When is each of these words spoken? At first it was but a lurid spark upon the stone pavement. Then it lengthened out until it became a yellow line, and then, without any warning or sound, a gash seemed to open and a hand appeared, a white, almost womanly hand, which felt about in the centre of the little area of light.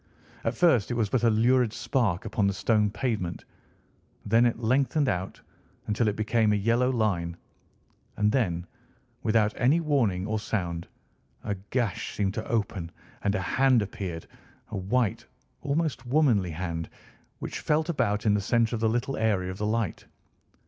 At 0.43 0.55
first 0.57 0.89
it 0.89 0.95
was 0.95 1.09
but 1.09 1.21
a 1.23 1.29
lurid 1.29 1.71
spark 1.73 2.25
upon 2.25 2.47
the 2.47 2.55
stone 2.55 2.89
pavement. 2.89 3.45
Then 4.25 4.47
it 4.47 4.57
lengthened 4.57 5.07
out 5.07 5.39
until 5.85 6.07
it 6.07 6.15
became 6.15 6.51
a 6.51 6.55
yellow 6.55 6.89
line, 6.89 7.37
and 8.17 8.31
then, 8.31 8.65
without 9.21 9.53
any 9.55 9.79
warning 9.79 10.25
or 10.25 10.39
sound, 10.39 10.87
a 11.43 11.53
gash 11.69 12.15
seemed 12.17 12.33
to 12.33 12.47
open 12.47 12.89
and 13.21 13.35
a 13.35 13.41
hand 13.41 13.83
appeared, 13.83 14.25
a 14.71 14.75
white, 14.77 15.27
almost 15.61 16.03
womanly 16.07 16.49
hand, 16.49 16.89
which 17.37 17.59
felt 17.59 17.87
about 17.87 18.25
in 18.25 18.33
the 18.33 18.41
centre 18.41 18.75
of 18.75 18.79
the 18.79 18.89
little 18.89 19.17
area 19.17 19.51
of 19.51 19.61
light. 19.61 20.05